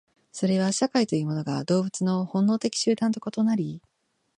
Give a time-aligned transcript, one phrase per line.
[0.31, 3.83] それは社会というものが動物の本能的集団と異なり、